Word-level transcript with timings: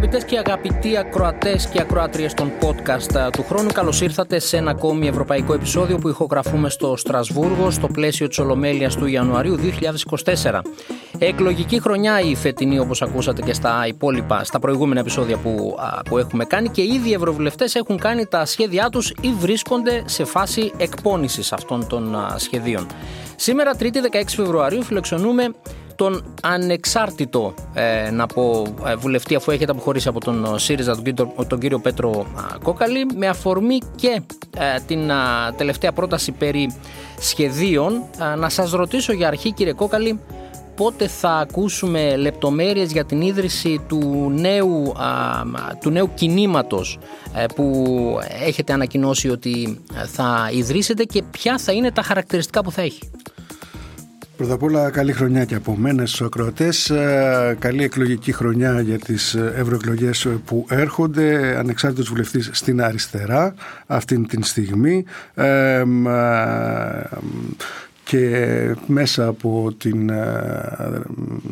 Αγαπητές 0.00 0.24
και 0.24 0.38
αγαπητοί 0.38 0.96
ακροατές 0.96 1.68
και 1.68 1.80
ακροατρίες 1.80 2.34
των 2.34 2.52
podcast 2.60 3.14
ε, 3.14 3.30
του 3.30 3.42
χρόνου 3.42 3.68
Καλώς 3.72 4.00
ήρθατε 4.00 4.38
σε 4.38 4.56
ένα 4.56 4.70
ακόμη 4.70 5.08
ευρωπαϊκό 5.08 5.54
επεισόδιο 5.54 5.98
που 5.98 6.08
ηχογραφούμε 6.08 6.70
στο 6.70 6.96
Στρασβούργο 6.96 7.70
στο 7.70 7.86
πλαίσιο 7.86 8.28
της 8.28 8.38
Ολομέλειας 8.38 8.96
του 8.96 9.06
Ιανουαρίου 9.06 9.56
2024 10.44 10.60
Εκλογική 11.18 11.80
χρονιά 11.80 12.20
η 12.20 12.34
φετινή 12.34 12.78
όπως 12.78 13.02
ακούσατε 13.02 13.42
και 13.42 13.52
στα 13.52 13.84
υπόλοιπα 13.86 14.44
στα 14.44 14.58
προηγούμενα 14.58 15.00
επεισόδια 15.00 15.36
που, 15.36 15.76
που 16.08 16.18
έχουμε 16.18 16.44
κάνει 16.44 16.68
και 16.68 16.82
ήδη 16.82 17.08
οι 17.08 17.12
ευρωβουλευτές 17.12 17.74
έχουν 17.74 17.98
κάνει 17.98 18.26
τα 18.26 18.44
σχέδιά 18.44 18.88
τους 18.88 19.10
ή 19.20 19.32
βρίσκονται 19.38 20.02
σε 20.06 20.24
φάση 20.24 20.72
εκπόνησης 20.76 21.52
αυτών 21.52 21.86
των 21.86 22.16
σχεδίων. 22.36 22.86
Σήμερα 23.36 23.72
3η 23.78 23.84
16 23.84 24.22
Φεβρουαρίου 24.26 24.82
φιλοξενούμε 24.82 25.54
τον 25.98 26.34
ανεξάρτητο 26.42 27.54
ε, 27.74 28.10
να 28.10 28.26
πω 28.26 28.66
ε, 28.86 28.96
βουλευτή 28.96 29.34
αφού 29.34 29.50
έχετε 29.50 29.70
αποχωρήσει 29.70 30.08
από 30.08 30.20
τον 30.20 30.58
ΣΥΡΙΖΑ 30.58 30.94
τον 30.94 31.04
κύριο, 31.04 31.34
τον 31.46 31.58
κύριο 31.58 31.78
Πέτρο 31.78 32.26
Κόκαλη 32.62 33.06
με 33.16 33.28
αφορμή 33.28 33.78
και 33.96 34.22
ε, 34.58 34.80
την 34.86 35.10
τελευταία 35.56 35.92
πρόταση 35.92 36.32
περί 36.32 36.74
σχεδίων 37.18 38.02
να 38.38 38.48
σας 38.48 38.70
ρωτήσω 38.70 39.12
για 39.12 39.28
αρχή 39.28 39.52
κύριε 39.52 39.72
Κόκαλη 39.72 40.20
πότε 40.76 41.06
θα 41.06 41.30
ακούσουμε 41.30 42.16
λεπτομέρειες 42.16 42.92
για 42.92 43.04
την 43.04 43.20
ίδρυση 43.20 43.84
του 43.88 44.32
νέου, 44.34 44.92
του 45.80 45.90
νέου 45.90 46.10
κινήματος 46.14 46.98
που 47.54 47.94
έχετε 48.44 48.72
ανακοινώσει 48.72 49.28
ότι 49.28 49.84
θα 50.06 50.50
ιδρύσετε 50.52 51.04
και 51.04 51.22
ποια 51.30 51.58
θα 51.58 51.72
είναι 51.72 51.90
τα 51.90 52.02
χαρακτηριστικά 52.02 52.62
που 52.62 52.72
θα 52.72 52.82
έχει; 52.82 53.00
Πρώτα 54.38 54.54
απ' 54.54 54.62
όλα 54.62 54.90
καλή 54.90 55.12
χρονιά 55.12 55.44
και 55.44 55.54
από 55.54 55.76
μένα 55.76 56.06
στους 56.06 56.20
ακροατές. 56.20 56.90
Ε, 56.90 57.56
καλή 57.58 57.82
εκλογική 57.82 58.32
χρονιά 58.32 58.80
για 58.80 58.98
τις 58.98 59.34
ευρωεκλογές 59.34 60.28
που 60.44 60.66
έρχονται. 60.68 61.56
Ανεξάρτητος 61.58 62.08
βουλευτής 62.08 62.50
στην 62.52 62.82
αριστερά 62.82 63.54
αυτήν 63.86 64.26
την 64.26 64.42
στιγμή. 64.42 65.04
Ε, 65.34 65.84
και 68.08 68.74
μέσα 68.86 69.26
από 69.26 69.72
την 69.78 70.10
ε, 70.10 71.02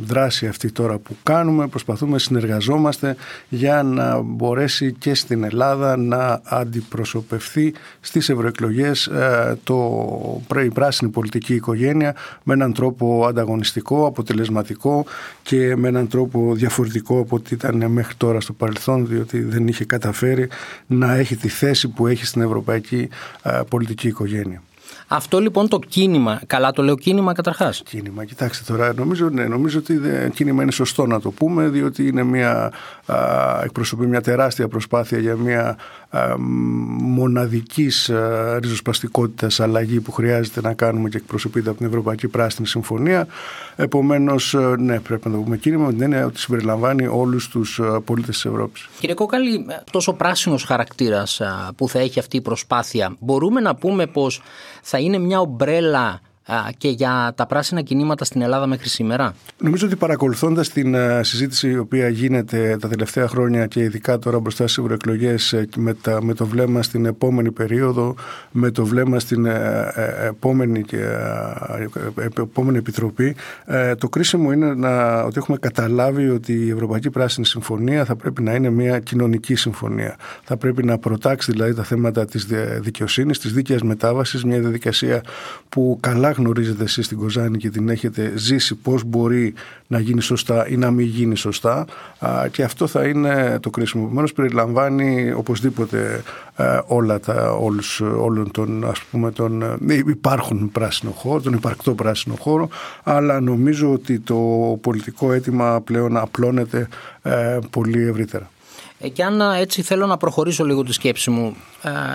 δράση 0.07 0.47
αυτή 0.47 0.73
τώρα 0.73 0.99
που 0.99 1.17
κάνουμε 1.23 1.67
προσπαθούμε 1.67 2.13
να 2.13 2.19
συνεργαζόμαστε 2.19 3.17
για 3.49 3.83
να 3.83 4.21
μπορέσει 4.21 4.93
και 4.93 5.15
στην 5.15 5.45
Ελλάδα 5.45 5.97
να 5.97 6.41
αντιπροσωπευθεί 6.45 7.75
στις 8.01 8.29
ευρωεκλογές 8.29 9.07
ε, 9.07 9.59
το, 9.65 10.41
η 10.65 10.69
πράσινη 10.69 11.11
πολιτική 11.11 11.55
οικογένεια 11.55 12.15
με 12.43 12.55
έναν 12.55 12.73
τρόπο 12.73 13.27
ανταγωνιστικό, 13.27 14.07
αποτελεσματικό 14.07 15.05
και 15.43 15.77
με 15.77 15.89
έναν 15.89 16.09
τρόπο 16.09 16.55
διαφορετικό 16.55 17.21
από 17.21 17.37
ό,τι 17.37 17.55
ήταν 17.55 17.91
μέχρι 17.91 18.15
τώρα 18.15 18.41
στο 18.41 18.53
παρελθόν 18.53 19.07
διότι 19.07 19.41
δεν 19.41 19.69
είχε 19.69 19.85
καταφέρει 19.85 20.49
να 20.87 21.15
έχει 21.15 21.37
τη 21.37 21.49
θέση 21.49 21.89
που 21.89 22.07
έχει 22.07 22.27
στην 22.27 22.43
ευρωπαϊκή 22.43 23.09
ε, 23.43 23.61
πολιτική 23.69 24.09
οικογένεια. 24.09 24.63
Αυτό 25.09 25.41
λοιπόν 25.41 25.69
το 25.69 25.79
κίνημα, 25.79 26.41
καλά 26.47 26.71
το 26.71 26.83
λέω 26.83 26.97
κίνημα 26.97 27.33
καταρχάς. 27.33 27.83
Κίνημα, 27.85 28.25
κοιτάξτε 28.25 28.73
τώρα, 28.73 28.95
νομίζω, 28.95 29.29
ναι, 29.29 29.45
νομίζω 29.45 29.79
ότι 29.79 30.01
κίνημα 30.35 30.63
είναι 30.63 30.73
σωστό 30.73 31.07
να 31.07 31.21
το 31.21 31.31
πούμε, 31.31 31.69
διότι 31.69 32.07
είναι 32.07 32.23
μια, 32.23 32.73
α, 33.07 33.17
εκπροσωπεί 33.65 34.07
μια 34.07 34.21
τεράστια 34.21 34.69
προσπάθεια 34.69 35.19
για 35.19 35.37
μια 35.37 35.77
μοναδικής 36.99 38.11
ριζοσπαστικότητας 38.61 39.61
αλλαγή 39.61 40.01
που 40.01 40.13
χρειάζεται 40.13 40.61
να 40.61 40.75
κάνουμε 40.75 41.09
και 41.09 41.17
εκπροσωπείται 41.17 41.69
από 41.69 41.79
την 41.79 41.87
Ευρωπαϊκή 41.87 42.29
Πράσινη 42.29 42.67
Συμφωνία. 42.67 43.27
Επομένως, 43.77 44.55
ε, 44.55 44.75
ναι, 44.79 45.01
πρέπει 45.01 45.29
να 45.29 45.35
το 45.35 45.41
πούμε 45.43 45.57
κίνημα, 45.57 45.87
ότι 45.87 46.05
είναι 46.05 46.25
ότι 46.25 46.41
συμπεριλαμβάνει 46.41 47.07
όλους 47.07 47.49
τους 47.49 47.79
ε, 47.79 47.83
πολίτες 48.05 48.35
της 48.35 48.45
Ευρώπης. 48.45 48.89
Κύριε 49.01 49.15
Κόκαλη, 49.15 49.67
τόσο 49.91 50.13
πράσινος 50.13 50.65
χαρακτήρας 50.65 51.41
που 51.77 51.89
θα 51.89 51.99
έχει 51.99 52.19
αυτή 52.19 52.37
η 52.37 52.41
προσπάθεια, 52.41 53.17
μπορούμε 53.19 53.61
να 53.61 53.75
πούμε 53.75 54.07
πως 54.07 54.43
θα 54.83 54.99
είναι 54.99 55.19
μια 55.19 55.41
ομπρέλα 55.41 56.21
και 56.77 56.89
για 56.89 57.33
τα 57.37 57.47
πράσινα 57.47 57.83
κινήματα 57.83 58.25
στην 58.25 58.43
Ελλάδα 58.43 58.67
μέχρι 58.67 58.89
σήμερα; 58.89 59.35
Νομίζω 59.59 59.87
ότι 59.87 59.97
παρακολουθώντας 59.97 60.69
την 60.69 60.95
ε, 60.95 61.23
συζήτηση 61.23 61.71
η 61.71 61.79
οποία 61.79 62.09
γίνεται 62.09 62.77
τα 62.81 62.89
τελευταία 62.89 63.29
χρόνια 63.29 63.67
και 63.67 63.81
ειδικά 63.81 64.19
τώρα 64.19 64.41
μπροστά 64.41 64.63
στις 64.67 64.79
ευρωεκλογές 64.79 65.53
ε, 65.53 65.69
με, 65.77 65.97
με 66.21 66.35
το 66.35 66.47
βλέμμα 66.47 66.83
στην 66.83 67.07
επόμενη 67.07 67.53
περίοδο, 67.53 68.15
με 68.51 68.71
το 68.71 68.87
βλέμμα 68.87 69.19
στην 69.19 69.47
ε, 69.47 69.93
επόμενη, 70.27 70.83
και, 70.83 70.99
επόμενη 72.41 72.79
επιτροπή, 72.79 73.37
το 73.99 74.09
κρίσιμο 74.09 74.53
είναι 74.53 74.75
να, 74.75 75.23
ότι 75.23 75.39
έχουμε 75.39 75.59
καταλάβει 75.59 76.29
ότι 76.29 76.53
η 76.53 76.71
Ευρωπαϊκή 76.71 77.11
Πράσινη 77.11 77.47
Συμφωνία 77.47 78.05
θα 78.05 78.17
πρέπει 78.17 78.43
να 78.43 78.55
είναι 78.55 78.71
μια 78.71 78.99
κοινωνική 78.99 79.55
συμφωνία. 79.55 80.17
Θα 80.43 80.57
πρέπει 80.57 80.85
να 80.85 80.99
προτάξει 80.99 81.53
δηλαδή 81.53 81.75
τα 81.75 81.83
θέματα 81.83 82.25
της 82.25 82.47
δικαιοσύνης, 82.81 83.39
της 83.39 83.53
δίκαιας 83.53 83.83
μετάβασης, 83.83 84.45
μια 84.45 84.61
διαδικασία 84.61 85.21
που 85.69 85.99
καλά 86.01 86.36
γνωρίζετε 86.37 86.83
εσείς 86.83 87.05
στην 87.05 87.19
Κοζάνη 87.19 87.59
και 87.59 87.71
την 87.71 87.89
έχετε 87.89 88.33
ζήσει 88.37 88.75
πώς 88.75 89.05
μπορεί 89.05 89.55
να 89.87 89.99
γίνει 89.99 90.23
σωστά 90.23 90.69
ή 90.69 90.77
να 90.77 90.91
μην 90.91 91.07
γίνει 91.07 91.37
σωστά 91.37 91.87
και 92.51 92.63
αυτό 92.63 92.87
θα 92.87 93.05
είναι 93.05 93.59
το 93.61 93.71
κρίσιμο. 93.71 94.03
Επομένως 94.07 94.33
περιλαμβάνει 94.33 95.33
οπωσδήποτε 95.33 96.23
όλα 96.87 97.21
τα, 97.21 97.53
όλους, 97.53 98.01
όλων 98.01 98.51
των 98.51 98.89
ας 98.89 99.03
πούμε 99.11 99.31
τον 99.31 99.63
ε, 99.63 99.77
υπάρχουν 100.07 100.71
πράσινο 100.73 101.11
χώρο, 101.11 101.41
τον 101.41 101.53
υπαρκτό 101.53 101.95
πράσινο 101.95 102.35
χώρο 102.39 102.69
αλλά 103.03 103.41
νομίζω 103.41 103.93
ότι 103.93 104.19
το 104.19 104.37
πολιτικό 104.81 105.33
αίτημα 105.33 105.81
πλέον 105.81 106.17
απλώνεται 106.17 106.89
ε, 107.23 107.59
πολύ 107.71 108.03
ευρύτερα. 108.03 108.51
Ε, 108.99 109.09
και 109.09 109.25
αν 109.25 109.41
έτσι 109.41 109.83
θέλω 109.83 110.07
να 110.07 110.17
προχωρήσω 110.17 110.65
λίγο 110.65 110.83
τη 110.83 110.93
σκέψη 110.93 111.31
μου 111.31 111.57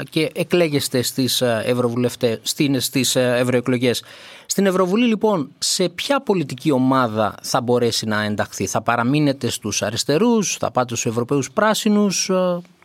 και 0.09 0.31
εκλέγεστε 0.33 1.01
στις, 1.01 1.41
ευρωβουλευτές, 1.41 2.39
στις 2.77 3.15
ευρωεκλογές. 3.15 4.03
Στην 4.45 4.65
Ευρωβουλή 4.65 5.05
λοιπόν 5.05 5.49
σε 5.57 5.89
ποια 5.89 6.21
πολιτική 6.21 6.71
ομάδα 6.71 7.35
θα 7.41 7.61
μπορέσει 7.61 8.05
να 8.05 8.23
ενταχθεί; 8.23 8.67
Θα 8.67 8.81
παραμείνετε 8.81 9.49
στους 9.49 9.81
αριστερούς, 9.81 10.57
θα 10.59 10.71
πάτε 10.71 10.95
στους 10.95 11.11
Ευρωπαίους 11.11 11.51
Πράσινους, 11.51 12.31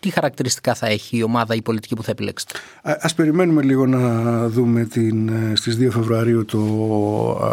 τι 0.00 0.10
χαρακτηριστικά 0.10 0.74
θα 0.74 0.86
έχει 0.86 1.16
η 1.16 1.22
ομάδα 1.22 1.54
ή 1.54 1.56
η 1.56 1.62
πολιτική 1.62 1.94
που 1.94 2.02
θα 2.02 2.10
επιλέξετε; 2.10 2.52
Ας 2.82 3.14
περιμένουμε 3.14 3.62
λίγο 3.62 3.86
να 3.86 4.48
δούμε 4.48 4.84
την, 4.84 5.28
ε, 5.28 5.52
στις 5.54 5.76
2 5.76 5.90
Φεβρουαρίου 5.90 6.44
το 6.44 6.58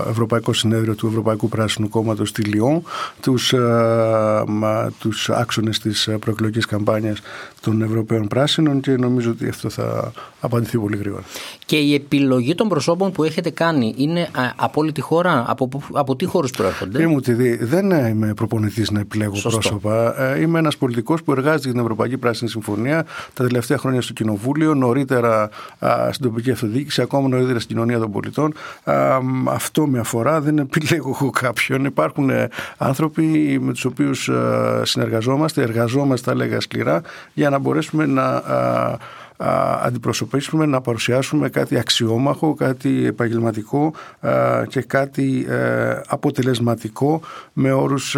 ε, 0.07 0.09
Ευρωπαϊκό 0.09 0.53
Συνέδριο 0.53 0.95
του 0.95 1.07
Ευρωπαϊκού 1.07 1.49
Πράσινου 1.49 1.89
Κόμματος 1.89 2.29
στη 2.29 2.41
Λιόν, 2.41 2.83
τους, 3.21 3.53
ε, 3.53 3.59
τους 4.99 5.29
άξονες 5.29 5.79
της 5.79 6.09
προεκλογικής 6.19 6.65
καμπάνιας 6.65 7.19
των 7.61 7.81
Ευρωπαίων 7.81 8.27
Πράσινων 8.27 8.79
και 8.79 8.91
νομίζω 8.91 9.31
ότι 9.31 9.47
αυτό 9.47 9.69
θα 9.69 10.11
απαντηθεί 10.39 10.77
πολύ 10.77 10.97
γρήγορα. 10.97 11.23
Και 11.65 11.75
η 11.75 11.93
επιλογή 11.93 12.55
των 12.55 12.67
προσώπων 12.67 13.11
που 13.11 13.23
έχετε 13.23 13.49
κάνει 13.49 13.93
είναι 13.97 14.29
από 14.55 14.81
όλη 14.81 14.91
τη 14.91 15.01
χώρα, 15.01 15.45
από, 15.47 15.69
από 15.91 16.15
τι 16.15 16.25
χώρους 16.25 16.51
προέρχονται; 16.51 17.01
Είμαι 17.01 17.57
δεν 17.59 17.91
είμαι 17.91 18.33
προπονητής 18.33 18.91
να 18.91 18.99
επιλέγω 18.99 19.35
Σωστό. 19.35 19.59
πρόσωπα. 19.59 20.15
Είμαι 20.39 20.59
ένας 20.59 20.77
πολιτικός 20.77 21.23
που 21.23 21.31
εργάζεται 21.31 21.61
για 21.61 21.71
την 21.71 21.81
Ευρωπαϊκή 21.81 22.17
Πράσινη 22.17 22.42
στην 22.47 22.61
συμφωνία 22.61 23.05
τα 23.33 23.43
τελευταία 23.43 23.77
χρόνια 23.77 24.01
στο 24.01 24.13
Κοινοβούλιο, 24.13 24.73
νωρίτερα 24.73 25.49
α, 25.79 26.09
στην 26.11 26.25
τοπική 26.25 26.51
αυτοδιοίκηση, 26.51 27.01
ακόμα 27.01 27.27
νωρίτερα 27.27 27.59
στην 27.59 27.75
κοινωνία 27.75 27.99
των 27.99 28.11
πολιτών. 28.11 28.53
Α, 28.83 29.19
αυτό 29.45 29.87
με 29.87 29.99
αφορά, 29.99 30.41
δεν 30.41 30.57
επιλέγω 30.57 31.17
εγώ 31.21 31.29
κάποιον. 31.29 31.85
Υπάρχουν 31.85 32.29
ε, 32.29 32.47
άνθρωποι 32.77 33.57
με 33.61 33.71
τους 33.71 33.85
οποίους 33.85 34.29
συνεργαζόμαστε, 34.81 35.61
εργαζόμαστε, 35.61 36.29
θα 36.29 36.37
λέγα 36.37 36.59
σκληρά, 36.59 37.01
για 37.33 37.49
να 37.49 37.57
μπορέσουμε 37.57 38.05
να 38.05 38.43
αντιπροσωπήσουμε, 39.81 40.65
να 40.65 40.81
παρουσιάσουμε 40.81 41.49
κάτι 41.49 41.77
αξιόμαχο, 41.77 42.53
κάτι 42.53 43.05
επαγγελματικό 43.05 43.93
και 44.67 44.81
κάτι 44.81 45.45
ε, 45.49 46.01
αποτελεσματικό 46.07 47.21
με 47.53 47.71
όρους 47.71 48.17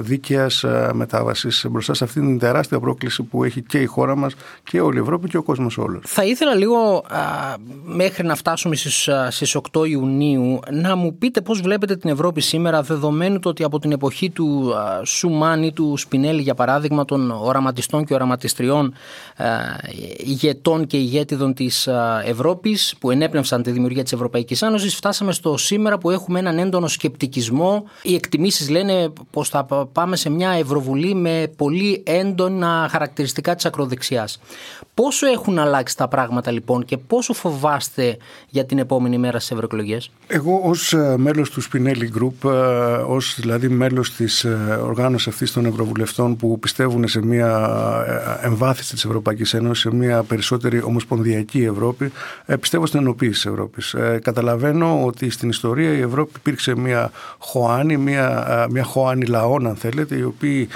δίκαιας 0.00 0.64
μετάβασης 0.92 1.66
μπροστά 1.70 1.94
σε 1.94 2.04
αυτήν 2.04 2.26
την 2.26 2.38
τεράστια 2.38 2.80
πρόκληση 2.80 3.22
που 3.22 3.44
έχει 3.44 3.62
και 3.62 3.78
η 3.78 3.86
χώρα 3.86 4.16
μας 4.16 4.34
και 4.62 4.80
όλη 4.80 4.98
η 4.98 5.00
Ευρώπη 5.00 5.28
και 5.28 5.36
ο 5.36 5.42
κόσμος 5.42 5.78
όλος. 5.78 6.02
Θα 6.06 6.24
ήθελα 6.24 6.54
λίγο 6.54 7.04
μέχρι 7.84 8.26
να 8.26 8.34
φτάσουμε 8.34 8.76
στις, 8.76 9.08
στις 9.28 9.56
8 9.72 9.88
Ιουνίου 9.88 10.60
να 10.70 10.96
μου 10.96 11.14
πείτε 11.18 11.40
πώς 11.40 11.60
βλέπετε 11.60 11.96
την 11.96 12.10
Ευρώπη 12.10 12.40
σήμερα 12.40 12.82
δεδομένου 12.82 13.38
το 13.38 13.48
ότι 13.48 13.64
από 13.64 13.78
την 13.78 13.92
εποχή 13.92 14.30
του 14.30 14.74
Σουμάνι, 15.04 15.72
του 15.72 15.96
Σπινέλη 15.96 16.42
για 16.42 16.54
παράδειγμα 16.54 17.04
των 17.04 17.30
οραματιστών 17.30 18.04
και 18.04 18.14
οραματιστριών 18.14 18.94
πολιτών 20.66 20.86
και 20.86 20.96
ηγέτιδων 20.96 21.54
της 21.54 21.88
Ευρώπης 22.24 22.94
που 23.00 23.10
ενέπνευσαν 23.10 23.62
τη 23.62 23.70
δημιουργία 23.70 24.02
της 24.02 24.12
Ευρωπαϊκής 24.12 24.62
Ένωσης 24.62 24.94
φτάσαμε 24.94 25.32
στο 25.32 25.56
σήμερα 25.56 25.98
που 25.98 26.10
έχουμε 26.10 26.38
έναν 26.38 26.58
έντονο 26.58 26.86
σκεπτικισμό. 26.86 27.84
Οι 28.02 28.14
εκτιμήσεις 28.14 28.68
λένε 28.68 29.12
πως 29.30 29.48
θα 29.48 29.64
πάμε 29.92 30.16
σε 30.16 30.30
μια 30.30 30.50
Ευρωβουλή 30.50 31.14
με 31.14 31.52
πολύ 31.56 32.02
έντονα 32.06 32.88
χαρακτηριστικά 32.90 33.54
της 33.54 33.64
ακροδεξιάς. 33.64 34.40
Πόσο 34.94 35.26
έχουν 35.26 35.58
αλλάξει 35.58 35.96
τα 35.96 36.08
πράγματα 36.08 36.50
λοιπόν 36.50 36.84
και 36.84 36.96
πόσο 36.96 37.32
φοβάστε 37.32 38.16
για 38.48 38.64
την 38.64 38.78
επόμενη 38.78 39.18
μέρα 39.18 39.38
στις 39.38 39.50
ευρωεκλογές; 39.50 40.10
Εγώ 40.26 40.60
ως 40.64 40.92
ε, 40.92 41.14
μέλος 41.18 41.50
του 41.50 41.62
Spinelli 41.62 42.08
Group, 42.18 42.50
ε, 42.50 42.54
ως 43.06 43.36
δηλαδή 43.40 43.68
μέλος 43.68 44.14
της 44.14 44.44
ε, 44.44 44.80
οργάνωσης 44.82 45.26
αυτής 45.26 45.52
των 45.52 45.66
ευρωβουλευτών 45.66 46.36
που 46.36 46.58
πιστεύουν 46.58 47.08
σε 47.08 47.24
μια 47.24 47.70
εμβάθυνση 48.42 48.94
της 48.94 49.04
Ευρωπαϊκής 49.04 49.54
Ένωσης, 49.54 49.82
σε 49.82 49.94
μια 49.94 50.22
περισσότερη 50.22 50.55
ομοσπονδιακή 50.84 51.64
Ευρώπη, 51.64 52.12
πιστεύω 52.60 52.86
στην 52.86 53.00
ενοποίηση 53.00 53.32
της 53.32 53.46
Ευρώπης. 53.46 53.94
Καταλαβαίνω 54.22 55.04
ότι 55.04 55.30
στην 55.30 55.48
ιστορία 55.48 55.92
η 55.92 56.00
Ευρώπη 56.00 56.32
υπήρξε 56.36 56.76
μια 56.76 57.10
χωάνη, 57.38 57.96
μια, 57.96 58.66
μια 58.70 58.84
χωάνη 58.84 59.26
λαών 59.26 59.66
αν 59.66 59.76
θέλετε, 59.76 60.16
οι 60.16 60.22
οποίοι 60.22 60.68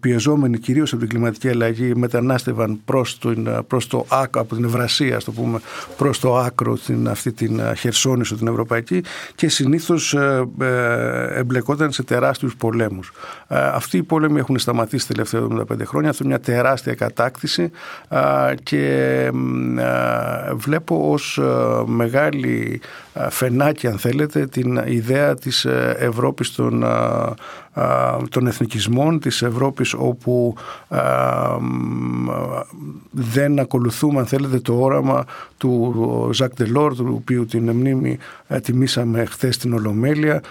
πιεζόμενοι 0.00 0.58
κυρίως 0.58 0.92
από 0.92 1.00
την 1.00 1.08
κλιματική 1.08 1.48
αλλαγή 1.48 1.94
μετανάστευαν 1.94 2.80
προς, 2.84 3.18
το, 3.18 3.34
προς 3.66 3.86
το 3.86 4.06
άκρο, 4.08 4.40
από 4.40 4.54
την 4.54 4.64
Ευρασία, 4.64 5.18
το 5.18 5.32
πούμε, 5.32 5.60
προς 5.96 6.20
το 6.20 6.36
άκρο, 6.36 6.74
την, 6.74 7.08
αυτή 7.08 7.32
την 7.32 7.60
χερσόνησο 7.76 8.36
την 8.36 8.46
Ευρωπαϊκή 8.46 9.02
και 9.34 9.48
συνήθως 9.48 10.14
ε, 10.14 10.48
ε, 10.60 11.38
εμπλεκόταν 11.38 11.92
σε 11.92 12.02
τεράστιους 12.02 12.56
πολέμους. 12.56 13.12
Ε, 13.48 13.58
αυτοί 13.58 13.96
οι 13.96 14.02
πόλεμοι 14.02 14.38
έχουν 14.38 14.58
σταματήσει 14.58 15.06
τα 15.08 15.14
τελευταία 15.14 15.64
75 15.80 15.84
χρόνια. 15.84 16.10
Αυτό 16.10 16.24
είναι 16.24 16.32
μια 16.32 16.42
τεράστια 16.44 16.94
κατάκτηση 16.94 17.70
και 18.62 18.77
βλέπω 20.54 21.10
ως 21.12 21.40
μεγάλη 21.86 22.80
φενάκι 23.30 23.86
αν 23.86 23.98
θέλετε 23.98 24.46
την 24.46 24.80
ιδέα 24.86 25.34
της 25.34 25.64
Ευρώπης 25.98 26.52
των 26.54 26.84
των 28.30 28.46
εθνικισμών 28.46 29.20
της 29.20 29.42
Ευρώπης 29.42 29.94
όπου 29.94 30.54
δεν 33.10 33.58
ακολουθούμε 33.58 34.18
αν 34.18 34.26
θέλετε 34.26 34.58
το 34.60 34.74
όραμα 34.80 35.24
του 35.56 36.30
Ζακ 36.32 36.54
Ντελόρ 36.54 36.94
του 36.94 37.12
οποίου 37.20 37.46
την 37.46 37.70
μνήμη 37.70 38.18
τιμήσαμε 38.62 39.24
χθες 39.24 39.54
στην 39.54 39.72
Ολομέλεια. 39.72 40.42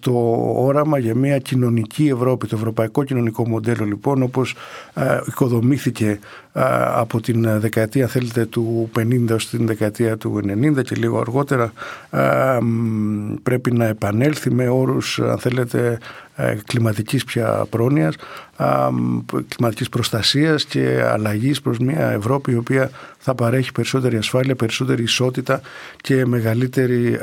Το 0.00 0.12
όραμα 0.56 0.98
για 0.98 1.14
μια 1.14 1.38
κοινωνική 1.38 2.08
Ευρώπη 2.08 2.46
το 2.46 2.56
ευρωπαϊκό 2.56 3.04
κοινωνικό 3.04 3.48
μοντέλο 3.48 3.84
λοιπόν 3.84 4.22
όπως 4.22 4.54
οικοδομήθηκε 5.26 6.18
από 6.94 7.20
την 7.20 7.47
δεκαετία 7.58 8.06
θέλετε 8.06 8.46
του 8.46 8.90
50 8.98 9.24
ως 9.32 9.48
την 9.48 9.66
δεκαετία 9.66 10.16
του 10.16 10.40
90 10.78 10.82
και 10.82 10.94
λίγο 10.94 11.20
αργότερα 11.20 11.72
πρέπει 13.42 13.72
να 13.72 13.86
επανέλθει 13.86 14.50
με 14.50 14.68
όρους 14.68 15.18
αν 15.18 15.38
θέλετε 15.38 15.86
ε, 15.88 15.98
κλιματικής 16.66 17.24
πια 17.24 17.66
πρόνοιας, 17.70 18.14
κλιματικής 19.48 19.88
προστασίας 19.88 20.64
και 20.64 21.02
αλλαγής 21.12 21.60
προς 21.60 21.78
μια 21.78 22.10
Ευρώπη 22.10 22.52
η 22.52 22.56
οποία 22.56 22.90
θα 23.18 23.34
παρέχει 23.34 23.72
περισσότερη 23.72 24.16
ασφάλεια, 24.16 24.54
περισσότερη 24.54 25.02
ισότητα 25.02 25.60
και 26.00 26.26
μεγαλύτερη 26.26 27.18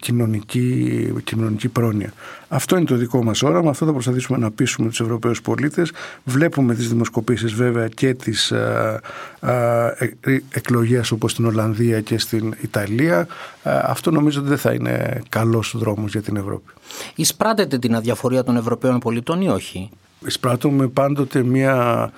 κοινωνική, 0.00 1.12
κοινωνική 1.24 1.68
πρόνοια. 1.68 2.12
Αυτό 2.48 2.76
είναι 2.76 2.84
το 2.84 2.94
δικό 2.94 3.24
μας 3.24 3.42
όραμα, 3.42 3.70
αυτό 3.70 3.86
θα 3.86 3.92
προσπαθήσουμε 3.92 4.38
να 4.38 4.50
πείσουμε 4.50 4.88
τους 4.88 5.00
Ευρωπαίους 5.00 5.42
πολίτες. 5.42 5.92
Βλέπουμε 6.24 6.74
τις 6.74 6.88
δημοσκοπήσεις 6.88 7.52
βέβαια 7.52 7.88
και 7.88 8.14
τις 8.14 8.52
α, 8.52 9.00
ε, 9.40 10.40
εκλογές 10.50 11.10
όπως 11.10 11.30
στην 11.30 11.46
Ολλανδία 11.46 12.00
και 12.00 12.18
στην 12.18 12.54
Ιταλία. 12.60 13.26
αυτό 13.62 14.10
νομίζω 14.10 14.40
ότι 14.40 14.48
δεν 14.48 14.58
θα 14.58 14.72
είναι 14.72 15.22
καλός 15.28 15.74
δρόμος 15.76 16.12
για 16.12 16.22
την 16.22 16.36
Ευρώπη. 16.36 16.72
Εισπράτεται 17.14 17.78
την 17.78 17.94
αδιαφορία 17.94 18.33
των 18.42 18.56
Ευρωπαίων 18.56 18.98
πολιτών 18.98 19.40
ή 19.40 19.48
όχι; 19.48 19.90
Εισπράττουμε 20.26 20.86
πάντοτε 20.86 21.42
μια 21.42 22.10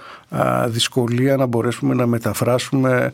δυσκολία 0.66 1.36
να 1.36 1.46
μπορέσουμε 1.46 1.94
να 1.94 2.06
μεταφράσουμε 2.06 3.12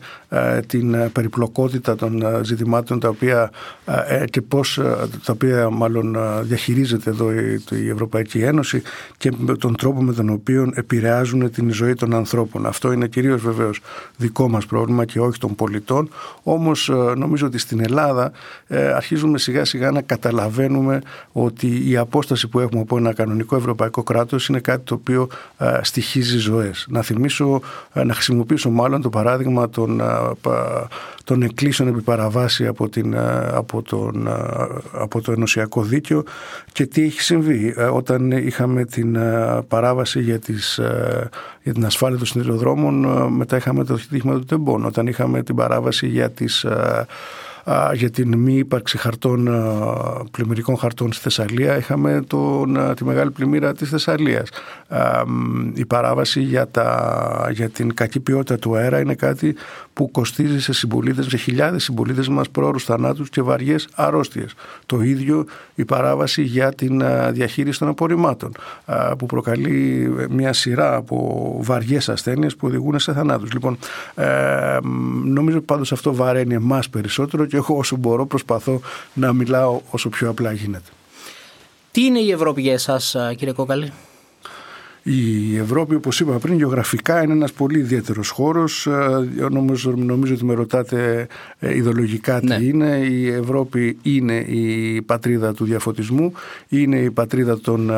την 0.67 1.11
περιπλοκότητα 1.11 1.95
των 1.95 2.23
ζητημάτων 2.41 2.99
τα 2.99 3.07
οποία 3.07 3.51
ε, 4.07 4.25
και 4.25 4.41
πώς 4.41 4.79
τα 5.25 5.33
οποία 5.33 5.69
μάλλον 5.69 6.17
διαχειρίζεται 6.41 7.09
εδώ 7.09 7.31
η 7.71 7.89
Ευρωπαϊκή 7.89 8.39
Ένωση 8.39 8.81
και 9.17 9.31
με 9.37 9.55
τον 9.55 9.75
τρόπο 9.75 10.01
με 10.03 10.13
τον 10.13 10.29
οποίο 10.29 10.71
επηρεάζουν 10.73 11.51
την 11.51 11.73
ζωή 11.73 11.93
των 11.93 12.13
ανθρώπων. 12.13 12.65
Αυτό 12.65 12.91
είναι 12.91 13.07
κυρίως 13.07 13.41
βεβαίως 13.41 13.79
δικό 14.17 14.49
μας 14.49 14.65
πρόβλημα 14.65 15.05
και 15.05 15.19
όχι 15.19 15.39
των 15.39 15.55
πολιτών 15.55 16.09
όμως 16.43 16.91
νομίζω 17.15 17.47
ότι 17.47 17.57
στην 17.57 17.79
Ελλάδα 17.83 18.31
ε, 18.67 18.87
αρχίζουμε 18.87 19.37
σιγά 19.37 19.65
σιγά 19.65 19.91
να 19.91 20.01
καταλαβαίνουμε 20.01 21.01
ότι 21.31 21.89
η 21.89 21.97
απόσταση 21.97 22.47
που 22.47 22.59
έχουμε 22.59 22.81
από 22.81 22.97
ένα 22.97 23.13
κανονικό 23.13 23.55
ευρωπαϊκό 23.55 24.03
κράτος 24.03 24.47
είναι 24.47 24.59
κάτι 24.59 24.82
το 24.83 24.93
οποίο 24.93 25.27
στοιχίζει 25.81 26.37
ζωές. 26.37 26.85
Να 26.89 27.01
θυμίσω, 27.01 27.61
να 27.93 28.13
χρησιμοποιήσω 28.13 28.69
μάλλον 28.69 29.01
το 29.01 29.09
παράδειγμα 29.09 29.69
των, 29.69 30.01
των 31.23 31.41
εκκλήσεων 31.41 31.89
επί 31.89 32.01
παραβάση 32.01 32.67
από, 32.67 32.89
την, 32.89 33.17
από, 33.53 33.81
τον, 33.81 34.27
από 34.91 35.21
το 35.21 35.31
ενωσιακό 35.31 35.83
δίκαιο 35.83 36.23
και 36.71 36.85
τι 36.85 37.03
έχει 37.03 37.21
συμβεί 37.21 37.75
όταν 37.91 38.31
είχαμε 38.31 38.85
την 38.85 39.17
παράβαση 39.67 40.21
για, 40.21 40.39
τις, 40.39 40.79
για 41.63 41.73
την 41.73 41.85
ασφάλεια 41.85 42.17
των 42.17 42.27
συνδυοδρόμων 42.27 43.05
μετά 43.33 43.57
είχαμε 43.57 43.83
το 43.83 43.99
δίχημα 44.09 44.33
του 44.33 44.45
τεμπών 44.45 44.85
όταν 44.85 45.07
είχαμε 45.07 45.43
την 45.43 45.55
παράβαση 45.55 46.07
για 46.07 46.29
τις 46.29 46.65
για 47.93 48.09
την 48.09 48.37
μη 48.37 48.53
ύπαρξη 48.53 48.97
χαρτών, 48.97 49.49
πλημμυρικών 50.31 50.77
χαρτών 50.77 51.13
στη 51.13 51.21
Θεσσαλία 51.21 51.77
είχαμε 51.77 52.23
τον, 52.27 52.93
τη 52.95 53.05
μεγάλη 53.05 53.31
πλημμύρα 53.31 53.73
της 53.73 53.89
Θεσσαλίας. 53.89 54.49
Η 55.73 55.85
παράβαση 55.85 56.41
για, 56.41 56.67
τα, 56.67 57.49
για 57.51 57.69
την 57.69 57.93
κακή 57.93 58.19
ποιότητα 58.19 58.57
του 58.57 58.75
αέρα 58.75 58.99
είναι 58.99 59.15
κάτι 59.15 59.55
που 59.93 60.11
κοστίζει 60.11 60.61
σε 60.61 60.73
συμπολίτες, 60.73 61.25
σε 61.25 61.37
χιλιάδες 61.37 61.83
συμπολίτες 61.83 62.27
μας 62.27 62.49
πρόωρους 62.49 62.83
θανάτους 62.83 63.29
και 63.29 63.41
βαριές 63.41 63.87
αρρώστιες. 63.95 64.53
Το 64.85 65.01
ίδιο 65.01 65.45
η 65.75 65.85
παράβαση 65.85 66.41
για 66.41 66.73
την 66.73 67.03
διαχείριση 67.31 67.79
των 67.79 67.87
απορριμμάτων 67.87 68.51
που 69.17 69.25
προκαλεί 69.25 70.09
μια 70.29 70.53
σειρά 70.53 70.95
από 70.95 71.57
βαριές 71.61 72.09
ασθένειες 72.09 72.55
που 72.55 72.67
οδηγούν 72.67 72.99
σε 72.99 73.13
θανάτους. 73.13 73.53
Λοιπόν, 73.53 73.77
ε, 74.15 74.77
νομίζω 75.23 75.61
πάντως 75.61 75.91
αυτό 75.91 76.15
βαραίνει 76.15 76.53
εμάς 76.53 76.89
περισσότερο 76.89 77.45
και 77.53 77.59
εγώ 77.59 77.77
όσο 77.77 77.95
μπορώ 77.95 78.25
προσπαθώ 78.25 78.81
να 79.13 79.33
μιλάω 79.33 79.81
όσο 79.91 80.09
πιο 80.09 80.29
απλά 80.29 80.51
γίνεται. 80.51 80.89
Τι 81.91 82.05
είναι 82.05 82.19
η 82.19 82.31
Ευρώπη 82.31 82.61
για 82.61 82.73
εσάς 82.73 83.15
κύριε 83.37 83.53
Κόκαλη; 83.53 83.93
Η 85.05 85.57
Ευρώπη, 85.57 85.95
όπως 85.95 86.19
είπα 86.19 86.37
πριν, 86.37 86.57
γεωγραφικά 86.57 87.23
είναι 87.23 87.33
ένας 87.33 87.51
πολύ 87.51 87.79
ιδιαίτερος 87.79 88.29
χώρος. 88.29 88.87
Ε, 88.87 89.47
νομίζω, 89.51 89.93
νομίζω 89.97 90.33
ότι 90.33 90.45
με 90.45 90.53
ρωτάτε 90.53 91.27
ε, 91.59 91.75
ιδεολογικά 91.75 92.39
τι 92.39 92.45
ναι. 92.45 92.55
είναι. 92.55 92.97
Η 92.97 93.27
Ευρώπη 93.27 93.97
είναι 94.01 94.35
η 94.37 95.01
πατρίδα 95.01 95.53
του 95.53 95.65
διαφωτισμού, 95.65 96.33
είναι 96.67 96.97
η 96.97 97.11
πατρίδα 97.11 97.59
των 97.59 97.91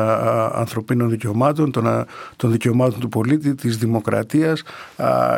ανθρωπίνων 0.52 1.10
δικαιωμάτων, 1.10 1.70
των, 1.70 2.06
των 2.36 2.50
δικαιωμάτων 2.52 3.00
του 3.00 3.08
πολίτη, 3.08 3.54
της 3.54 3.76
δημοκρατίας 3.76 4.62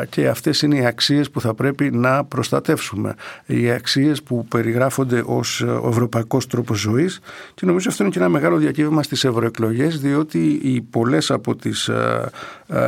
και 0.09 0.27
αυτές 0.27 0.61
είναι 0.61 0.77
οι 0.77 0.85
αξίες 0.85 1.29
που 1.29 1.41
θα 1.41 1.53
πρέπει 1.53 1.91
να 1.91 2.23
προστατεύσουμε. 2.23 3.15
Οι 3.45 3.71
αξίες 3.71 4.23
που 4.23 4.45
περιγράφονται 4.45 5.23
ως 5.25 5.61
ο 5.61 5.87
ευρωπαϊκός 5.89 6.47
τρόπος 6.47 6.79
ζωής 6.79 7.19
και 7.53 7.65
νομίζω 7.65 7.89
αυτό 7.89 8.03
είναι 8.03 8.11
και 8.11 8.19
ένα 8.19 8.29
μεγάλο 8.29 8.57
διακύβευμα 8.57 9.03
στις 9.03 9.23
ευρωεκλογές 9.23 9.99
διότι 9.99 10.59
οι 10.63 10.81
πολλές 10.81 11.31
από 11.31 11.55
τις 11.59 11.87
ε, 11.87 12.29
ε, 12.67 12.79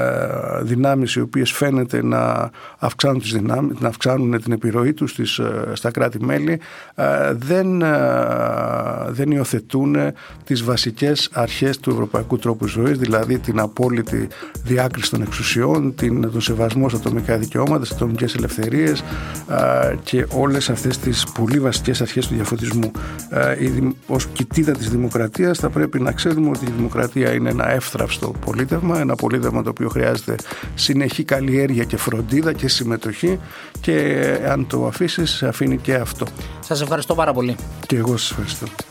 δυνάμεις 0.62 1.14
οι 1.14 1.22
οποίες 1.22 1.52
φαίνεται 1.52 2.04
να 2.04 2.50
αυξάνουν, 2.80 3.20
τις 3.20 3.32
δυνάμεις, 3.32 3.80
να 3.80 3.88
αυξάνουν 3.88 4.42
την 4.42 4.52
επιρροή 4.52 4.94
τους 4.94 5.12
στις, 5.12 5.38
ε, 5.38 5.72
στα 5.74 5.92
κράτη-μέλη 5.92 6.60
δεν, 7.32 7.84
δεν 9.08 9.32
υιοθετούν 9.32 9.96
τις 10.44 10.64
βασικές 10.64 11.30
αρχές 11.34 11.80
του 11.80 11.90
ευρωπαϊκού 11.90 12.38
τρόπου 12.38 12.68
ζωής 12.68 12.98
δηλαδή 12.98 13.40
την 13.40 13.60
απόλυτη 13.60 14.28
διάκριση 14.64 15.12
των 15.12 15.22
εξουσιών 15.22 15.96
την, 15.96 16.32
τον 16.32 16.42
σεβασμό 16.42 16.90
στα 16.90 16.98
ατομικά 16.98 17.38
δικαιώματα, 17.38 17.86
στις 17.86 17.98
ατομικές 17.98 18.36
ελευθερίες 18.36 19.04
και 20.04 20.26
όλες 20.30 20.70
αυτές 20.70 20.98
τις 20.98 21.26
πολύ 21.40 21.60
βασικές 21.60 22.02
αρχές 22.02 22.28
του 22.28 22.34
διαφωτισμού. 22.34 22.92
Ως 24.08 24.26
κοιτίδα 24.26 24.72
της 24.72 24.90
δημοκρατίας 24.90 25.60
θα 25.60 25.70
πρέπει 25.70 26.00
να 26.00 26.12
ξέρουμε 26.12 26.50
ότι 26.50 26.66
η 26.66 26.72
δημοκρατία 26.78 27.34
είναι 27.34 27.50
ένα 27.50 27.72
εύθραυστο 27.72 28.34
πολύ 28.46 28.61
πολίτευμα, 28.66 29.00
ένα 29.00 29.16
πολίτευμα 29.16 29.64
το 29.64 29.70
οποίο 29.70 29.90
χρειάζεται 29.90 30.36
συνεχή 30.76 31.24
καλλιέργεια 31.24 31.84
και 31.84 31.98
φροντίδα 31.98 32.54
και 32.54 32.68
συμμετοχή 32.68 33.40
και 33.82 34.38
αν 34.48 34.68
το 34.68 34.88
αφήσεις 34.88 35.44
αφήνει 35.44 35.78
και 35.78 35.94
αυτό. 35.94 36.26
Σας 36.60 36.82
ευχαριστώ 36.82 37.16
πάρα 37.16 37.34
πολύ. 37.34 37.56
Και 37.88 37.96
εγώ 37.96 38.18
σας 38.18 38.30
ευχαριστώ. 38.30 38.91